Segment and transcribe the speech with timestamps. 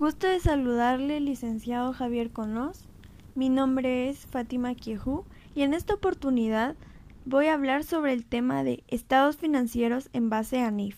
[0.00, 2.88] Gusto de saludarle, licenciado Javier Conos.
[3.34, 6.74] Mi nombre es Fátima Kiehu y en esta oportunidad
[7.26, 10.96] voy a hablar sobre el tema de estados financieros en base a NIF.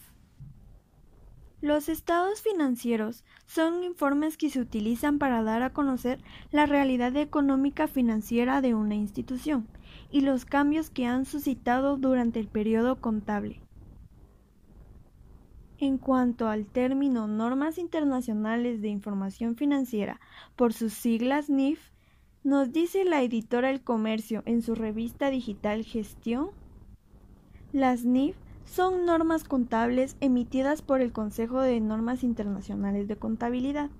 [1.60, 6.22] Los estados financieros son informes que se utilizan para dar a conocer
[6.53, 9.66] la realidad económica financiera de una institución
[10.12, 13.62] y los cambios que han suscitado durante el periodo contable.
[15.83, 20.20] En cuanto al término Normas Internacionales de Información Financiera,
[20.55, 21.91] por sus siglas NIF,
[22.45, 26.50] nos dice la editora El Comercio en su revista digital Gestión.
[27.72, 33.91] Las NIF son normas contables emitidas por el Consejo de Normas Internacionales de Contabilidad.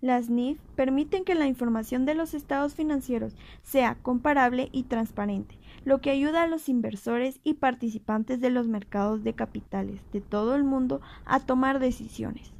[0.00, 6.00] Las NIF permiten que la información de los estados financieros sea comparable y transparente, lo
[6.00, 10.64] que ayuda a los inversores y participantes de los mercados de capitales de todo el
[10.64, 12.52] mundo a tomar decisiones.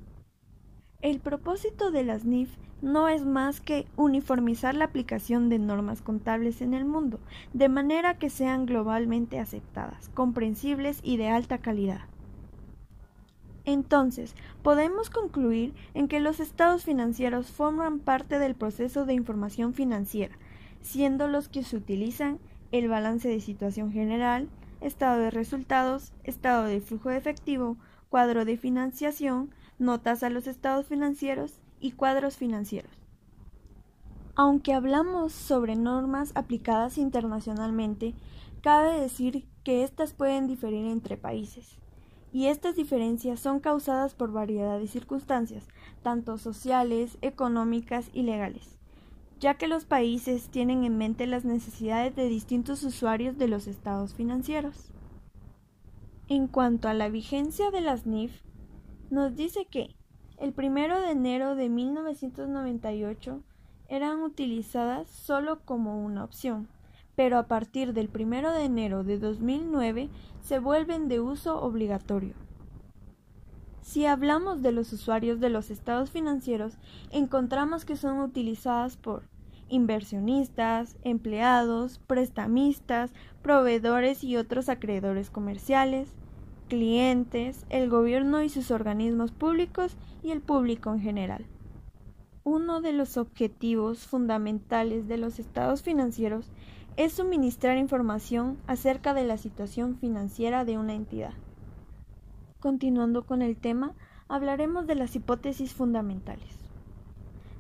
[1.01, 2.51] El propósito de las NIF
[2.83, 7.21] no es más que uniformizar la aplicación de normas contables en el mundo,
[7.55, 12.10] de manera que sean globalmente aceptadas, comprensibles y de alta calidad.
[13.73, 20.37] Entonces, podemos concluir en que los estados financieros forman parte del proceso de información financiera,
[20.81, 22.41] siendo los que se utilizan
[22.73, 24.49] el balance de situación general,
[24.81, 27.77] estado de resultados, estado de flujo de efectivo,
[28.09, 32.91] cuadro de financiación, notas a los estados financieros y cuadros financieros.
[34.35, 38.15] Aunque hablamos sobre normas aplicadas internacionalmente,
[38.63, 41.79] cabe decir que éstas pueden diferir entre países
[42.33, 45.67] y estas diferencias son causadas por variedad de circunstancias,
[46.03, 48.79] tanto sociales, económicas y legales,
[49.41, 54.15] ya que los países tienen en mente las necesidades de distintos usuarios de los estados
[54.15, 54.93] financieros.
[56.29, 58.43] En cuanto a la vigencia de las NIF,
[59.11, 59.97] nos dice que
[60.39, 63.43] el primero de enero de 1998
[63.89, 66.69] eran utilizadas solo como una opción
[67.21, 70.09] pero a partir del 1 de enero de 2009
[70.41, 72.33] se vuelven de uso obligatorio.
[73.83, 76.79] Si hablamos de los usuarios de los estados financieros,
[77.11, 79.25] encontramos que son utilizadas por
[79.69, 86.09] inversionistas, empleados, prestamistas, proveedores y otros acreedores comerciales,
[86.69, 91.45] clientes, el gobierno y sus organismos públicos y el público en general.
[92.45, 96.51] Uno de los objetivos fundamentales de los estados financieros
[96.97, 101.33] es suministrar información acerca de la situación financiera de una entidad.
[102.61, 103.95] Continuando con el tema,
[104.29, 106.59] hablaremos de las hipótesis fundamentales.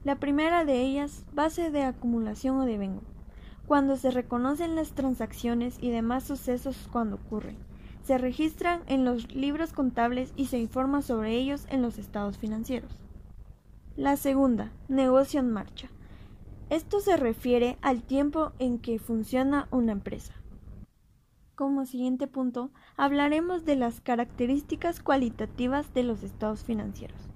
[0.04, 3.02] La primera de ellas, base de acumulación o devengo,
[3.66, 7.56] cuando se reconocen las transacciones y demás sucesos cuando ocurren.
[8.02, 12.90] Se registran en los libros contables y se informa sobre ellos en los estados financieros.
[13.96, 15.88] La segunda, negocio en marcha,
[16.70, 20.34] esto se refiere al tiempo en que funciona una empresa.
[21.56, 27.28] Como siguiente punto, hablaremos de las características cualitativas de los estados financieros.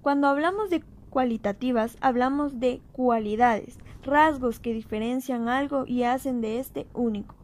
[0.00, 6.86] Cuando hablamos de cualitativas, hablamos de cualidades, rasgos que diferencian algo y hacen de este
[6.94, 7.37] único.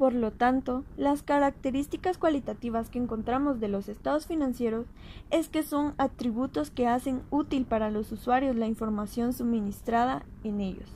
[0.00, 4.86] Por lo tanto, las características cualitativas que encontramos de los estados financieros
[5.28, 10.88] es que son atributos que hacen útil para los usuarios la información suministrada en ellos,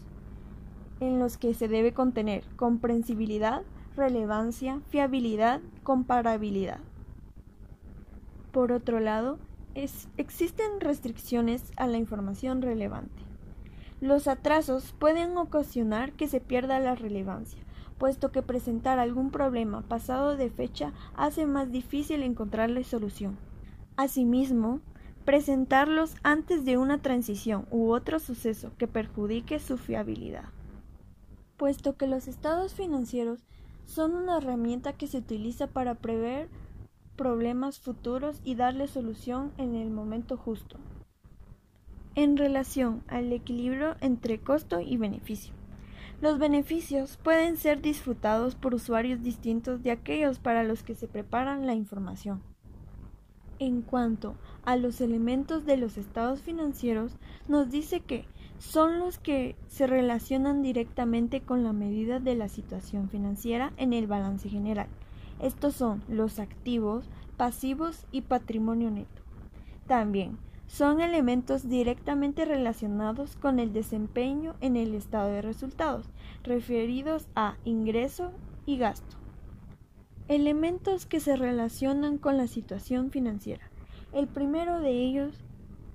[1.00, 3.60] en los que se debe contener comprensibilidad,
[3.94, 6.81] relevancia, fiabilidad, comparabilidad.
[8.53, 9.38] Por otro lado,
[9.75, 13.22] existen restricciones a la información relevante.
[14.00, 17.63] Los atrasos pueden ocasionar que se pierda la relevancia
[17.99, 23.37] puesto que presentar algún problema pasado de fecha hace más difícil encontrarle solución.
[23.97, 24.81] Asimismo,
[25.25, 30.44] presentarlos antes de una transición u otro suceso que perjudique su fiabilidad.
[31.56, 33.44] Puesto que los estados financieros
[33.87, 36.49] son una herramienta que se utiliza para prever
[37.16, 40.78] problemas futuros y darle solución en el momento justo.
[42.16, 45.54] En relación al equilibrio entre costo y beneficio.
[46.21, 51.66] Los beneficios pueden ser disfrutados por usuarios distintos de aquellos para los que se preparan
[51.66, 52.43] la información.
[53.59, 54.34] En cuanto
[54.65, 57.16] a los elementos de los estados financieros,
[57.47, 58.27] nos dice que
[58.59, 64.07] son los que se relacionan directamente con la medida de la situación financiera en el
[64.07, 64.89] balance general.
[65.41, 69.22] Estos son los activos, pasivos y patrimonio neto.
[69.87, 76.07] También son elementos directamente relacionados con el desempeño en el estado de resultados,
[76.43, 78.33] referidos a ingreso
[78.66, 79.16] y gasto.
[80.28, 83.71] Elementos que se relacionan con la situación financiera.
[84.13, 85.45] El primero de ellos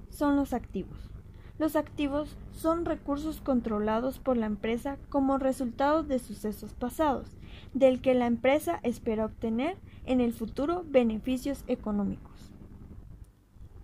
[0.10, 1.10] son los activos.
[1.58, 7.38] Los activos son recursos controlados por la empresa como resultado de sucesos pasados,
[7.74, 12.54] del que la empresa espera obtener en el futuro beneficios económicos.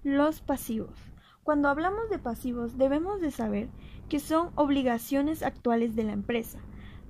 [0.06, 0.94] Los pasivos.
[1.42, 3.70] Cuando hablamos de pasivos debemos de saber
[4.08, 6.60] que son obligaciones actuales de la empresa.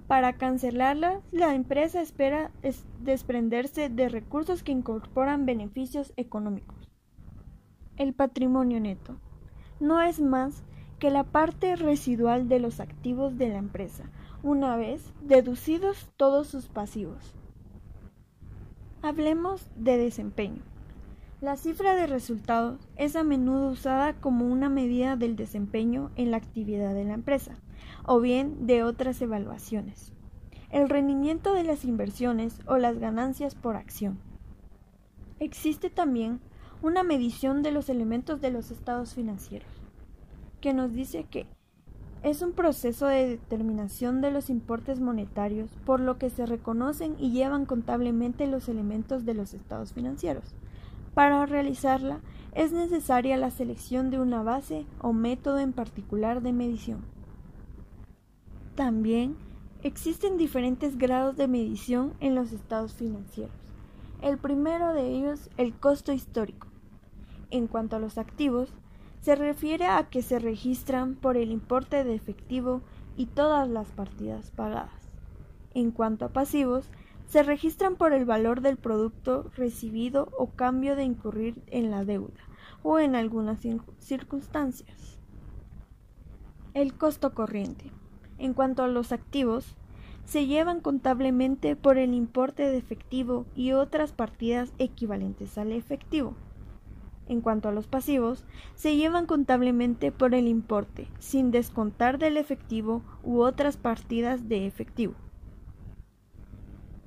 [0.08, 2.52] Para cancelarlas, la empresa espera
[3.02, 6.90] desprenderse de recursos que incorporan beneficios económicos.
[7.98, 9.18] El patrimonio neto
[9.82, 10.64] no es más
[10.98, 14.10] que la parte residual de los activos de la empresa,
[14.42, 17.36] una vez deducidos todos sus pasivos.
[19.02, 20.75] Hablemos de desempeño.
[21.46, 26.38] La cifra de resultados es a menudo usada como una medida del desempeño en la
[26.38, 27.60] actividad de la empresa,
[28.04, 30.12] o bien de otras evaluaciones.
[30.72, 34.18] El rendimiento de las inversiones o las ganancias por acción.
[35.40, 36.40] Existe también
[36.82, 39.70] una medición de los elementos de los estados financieros,
[40.62, 41.46] que nos dice que
[42.24, 47.30] es un proceso de determinación de los importes monetarios por lo que se reconocen y
[47.30, 50.56] llevan contablemente los elementos de los estados financieros.
[51.16, 52.20] Para realizarla
[52.54, 57.06] es necesaria la selección de una base o método en particular de medición.
[58.76, 59.38] También
[59.82, 63.56] existen diferentes grados de medición en los estados financieros.
[64.22, 66.68] El primero de ellos, el costo histórico.
[67.50, 68.74] En cuanto a los activos,
[69.22, 72.82] se refiere a que se registran por el importe de efectivo
[73.16, 74.92] y todas las partidas pagadas.
[75.74, 76.90] En cuanto a pasivos,
[77.28, 82.42] se registran por el valor del producto recibido o cambio de incurrir en la deuda
[82.84, 83.60] o en algunas
[84.00, 85.20] circunstancias.
[86.74, 87.92] El costo corriente.
[88.38, 89.76] En cuanto a los activos,
[90.26, 96.36] se llevan contablemente por el importe de efectivo y otras partidas equivalentes al efectivo.
[97.28, 98.46] En cuanto a los pasivos,
[98.76, 105.16] se llevan contablemente por el importe, sin descontar del efectivo u otras partidas de efectivo.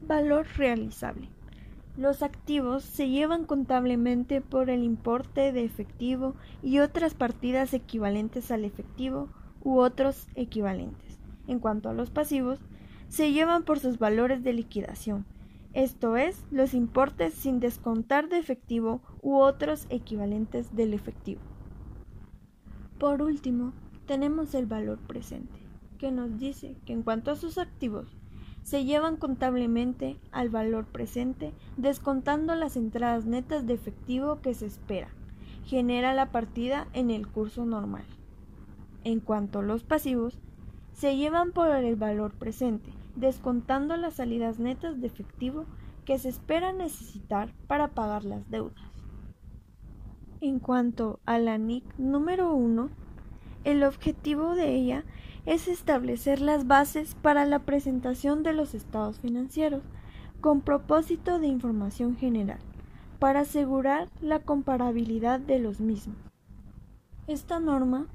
[0.08, 1.28] Valor realizable.
[1.96, 8.64] Los activos se llevan contablemente por el importe de efectivo y otras partidas equivalentes al
[8.64, 9.28] efectivo
[9.62, 11.18] u otros equivalentes.
[11.46, 12.58] En cuanto a los pasivos,
[13.08, 15.26] se llevan por sus valores de liquidación,
[15.74, 21.42] esto es, los importes sin descontar de efectivo u otros equivalentes del efectivo.
[22.98, 23.74] Por último,
[24.06, 25.60] tenemos el valor presente,
[25.98, 28.17] que nos dice que en cuanto a sus activos,
[28.68, 35.08] se llevan contablemente al valor presente descontando las entradas netas de efectivo que se espera.
[35.64, 38.04] Genera la partida en el curso normal.
[39.04, 40.38] En cuanto a los pasivos,
[40.92, 45.64] se llevan por el valor presente, descontando las salidas netas de efectivo
[46.04, 48.84] que se espera necesitar para pagar las deudas.
[50.42, 52.90] En cuanto a la NIC número 1,
[53.64, 55.04] el objetivo de ella
[55.48, 59.82] es establecer las bases para la presentación de los estados financieros
[60.42, 62.58] con propósito de información general,
[63.18, 66.18] para asegurar la comparabilidad de los mismos.
[67.26, 68.08] Esta norma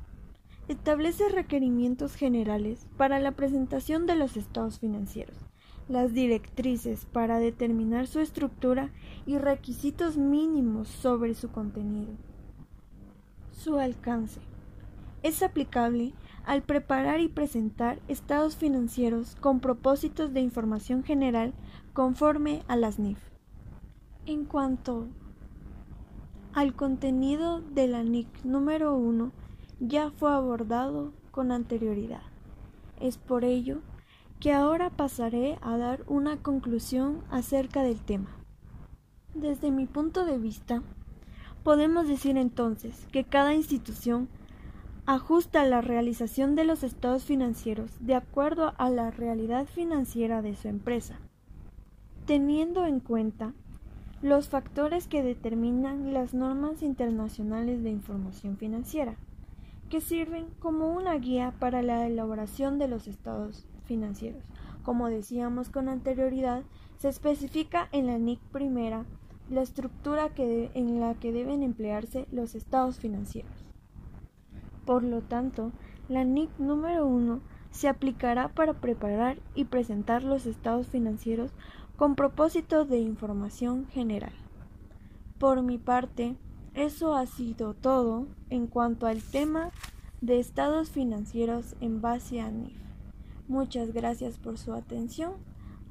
[0.68, 5.36] establece requerimientos generales para la presentación de los estados financieros,
[5.90, 8.92] las directrices para determinar su estructura
[9.26, 12.14] y requisitos mínimos sobre su contenido.
[13.52, 14.53] Su alcance
[15.24, 16.14] es aplicable
[16.46, 21.54] al preparar y presentar estados financieros con propósitos de información general
[21.94, 23.20] conforme a las NIF.
[24.26, 25.08] En cuanto
[26.54, 29.32] al contenido de la NIC número 1,
[29.80, 32.22] ya fue abordado con anterioridad.
[33.00, 33.82] Es por ello
[34.40, 38.30] que ahora pasaré a dar una conclusión acerca del tema.
[39.34, 40.84] Desde mi punto de vista,
[41.64, 44.30] podemos decir entonces que cada institución
[45.06, 50.70] ajusta la realización de los estados financieros de acuerdo a la realidad financiera de su
[50.70, 51.20] empresa,
[52.26, 53.54] teniendo en cuenta
[54.22, 59.18] los factores que determinan las normas internacionales de información financiera,
[59.90, 64.44] que sirven como una guía para la elaboración de los estados financieros.
[64.84, 66.64] Como decíamos con anterioridad,
[66.98, 69.06] se especifica en la NIC primera
[69.50, 73.73] la estructura en la que deben emplearse los estados financieros.
[74.86, 75.72] Por lo tanto,
[76.10, 81.52] la NIC número 1 se aplicará para preparar y presentar los estados financieros
[81.96, 84.34] con propósito de información general.
[85.40, 86.36] Por mi parte,
[86.74, 89.72] eso ha sido todo en cuanto al tema
[90.22, 92.78] de estados financieros en base a NIF.
[93.48, 95.34] Muchas gracias por su atención.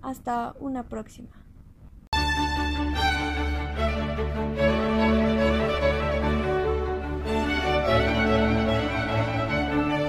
[0.01, 1.29] Hasta una próxima.